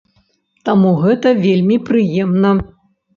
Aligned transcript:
Таму 0.69 0.93
гэта 1.03 1.33
вельмі 1.43 1.77
прыемна. 1.91 2.55